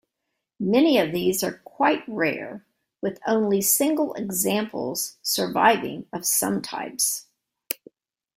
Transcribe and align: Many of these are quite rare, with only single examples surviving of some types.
Many 0.59 0.97
of 0.97 1.11
these 1.11 1.43
are 1.43 1.59
quite 1.59 2.03
rare, 2.07 2.65
with 3.03 3.19
only 3.27 3.61
single 3.61 4.15
examples 4.15 5.17
surviving 5.21 6.07
of 6.11 6.25
some 6.25 6.63
types. 6.63 7.27